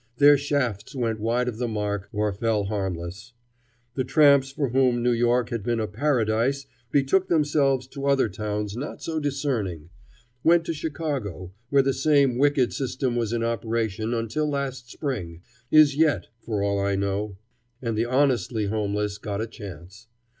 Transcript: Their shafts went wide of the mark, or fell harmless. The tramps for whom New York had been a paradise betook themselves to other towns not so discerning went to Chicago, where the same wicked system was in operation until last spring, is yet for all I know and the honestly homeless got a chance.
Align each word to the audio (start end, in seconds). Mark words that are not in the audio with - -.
Their 0.17 0.35
shafts 0.35 0.95
went 0.95 1.19
wide 1.19 1.47
of 1.47 1.59
the 1.59 1.67
mark, 1.67 2.09
or 2.11 2.33
fell 2.33 2.63
harmless. 2.63 3.33
The 3.93 4.03
tramps 4.03 4.49
for 4.51 4.69
whom 4.69 5.03
New 5.03 5.11
York 5.11 5.51
had 5.51 5.61
been 5.61 5.79
a 5.79 5.85
paradise 5.85 6.65
betook 6.91 7.27
themselves 7.27 7.85
to 7.89 8.07
other 8.07 8.27
towns 8.27 8.75
not 8.75 9.03
so 9.03 9.19
discerning 9.19 9.91
went 10.43 10.65
to 10.65 10.73
Chicago, 10.73 11.51
where 11.69 11.83
the 11.83 11.93
same 11.93 12.39
wicked 12.39 12.73
system 12.73 13.15
was 13.15 13.31
in 13.31 13.43
operation 13.43 14.11
until 14.15 14.49
last 14.49 14.89
spring, 14.89 15.43
is 15.69 15.95
yet 15.95 16.29
for 16.39 16.63
all 16.63 16.79
I 16.79 16.95
know 16.95 17.37
and 17.79 17.95
the 17.95 18.05
honestly 18.05 18.65
homeless 18.65 19.19
got 19.19 19.39
a 19.39 19.45
chance. 19.45 20.07